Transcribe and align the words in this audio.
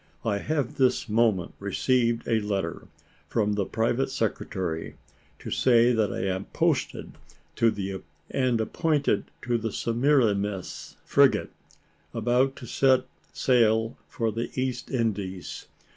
I 0.25 0.39
have 0.39 0.77
this 0.77 1.07
moment 1.07 1.53
received 1.59 2.27
a 2.27 2.39
letter 2.39 2.87
from 3.27 3.53
the 3.53 3.67
private 3.67 4.09
secretary, 4.09 4.95
to 5.37 5.51
say 5.51 5.93
that 5.93 6.11
I 6.11 6.25
am 6.25 6.45
posted 6.45 7.19
and 7.55 8.59
appointed 8.59 9.25
to 9.43 9.59
the 9.59 9.71
Semiramis 9.71 10.95
frigate, 11.05 11.51
about 12.15 12.55
to 12.55 12.65
set 12.65 13.05
sail 13.31 13.95
for 14.07 14.31
the 14.31 14.49
East 14.59 14.89
Indies. 14.89 15.67